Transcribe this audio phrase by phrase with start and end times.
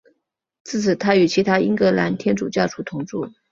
[0.63, 3.29] 自此他与其他英格兰天主教徒同住。